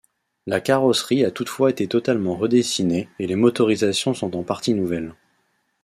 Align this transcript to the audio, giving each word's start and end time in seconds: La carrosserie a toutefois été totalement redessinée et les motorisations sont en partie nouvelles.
La 0.47 0.61
carrosserie 0.61 1.23
a 1.25 1.29
toutefois 1.29 1.69
été 1.69 1.85
totalement 1.87 2.33
redessinée 2.35 3.07
et 3.19 3.27
les 3.27 3.35
motorisations 3.35 4.15
sont 4.15 4.35
en 4.35 4.41
partie 4.41 4.73
nouvelles. 4.73 5.13